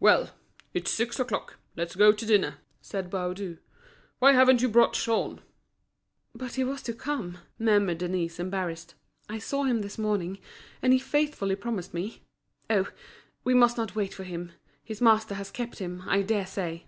[0.00, 0.28] "Well!
[0.74, 3.56] it's six o'clock, let's go to dinner," said Baudu.
[4.18, 5.40] "Why haven't you brought Jean?"
[6.34, 8.94] "But he was to come," murmured Denise, embarrassed.
[9.30, 10.40] "I saw him this morning,
[10.82, 12.20] and he faithfully promised me.
[12.68, 12.86] Oh!
[13.44, 14.52] we must not wait for him;
[14.84, 16.84] his master has kept him, I dare say."